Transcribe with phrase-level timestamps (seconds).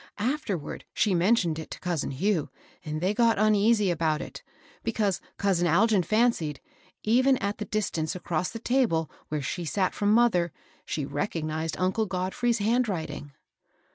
[0.17, 2.49] Afterward she mentioned it to cousin Hugh,
[2.83, 4.41] and they got uneasy about it,
[4.83, 6.59] because couan Algin fancied,
[7.03, 10.51] even at the distance across the table where she sat from mother,
[10.87, 13.33] she recognized uncle Godfrey's hand writ ing.